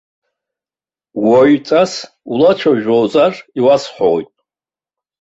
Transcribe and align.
Уаҩҵас 1.27 1.93
улацәажәозар, 2.31 3.33
иуасҳәоит. 3.59 4.31